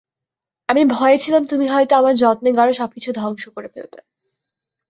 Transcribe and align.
আমি 0.69 0.81
ভয়ে 0.89 1.17
ছিলাম 1.17 1.43
তুমি 1.45 1.65
হয়তো 1.67 1.93
আমার 1.95 2.13
যত্নে 2.15 2.49
গড়া 2.51 2.73
সবকিছু 2.73 3.09
ধ্বংস 3.11 3.43
করে 3.47 3.67
ফেলবে। 3.67 3.99